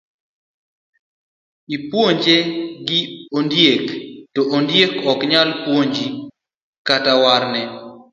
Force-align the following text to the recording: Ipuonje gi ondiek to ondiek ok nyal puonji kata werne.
Ipuonje 1.75 2.35
gi 2.87 2.99
ondiek 3.37 3.83
to 4.33 4.41
ondiek 4.55 4.91
ok 5.11 5.19
nyal 5.31 5.49
puonji 5.63 6.05
kata 6.87 7.13
werne. 7.23 7.61